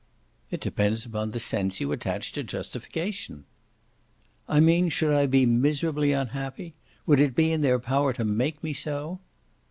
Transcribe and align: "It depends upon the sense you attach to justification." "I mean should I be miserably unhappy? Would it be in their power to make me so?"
"It 0.49 0.61
depends 0.61 1.05
upon 1.05 1.29
the 1.29 1.39
sense 1.39 1.79
you 1.79 1.91
attach 1.91 2.31
to 2.31 2.41
justification." 2.43 3.45
"I 4.49 4.59
mean 4.59 4.89
should 4.89 5.13
I 5.13 5.27
be 5.27 5.45
miserably 5.45 6.11
unhappy? 6.11 6.73
Would 7.05 7.19
it 7.19 7.35
be 7.35 7.51
in 7.51 7.61
their 7.61 7.77
power 7.77 8.11
to 8.13 8.25
make 8.25 8.63
me 8.63 8.73
so?" 8.73 9.19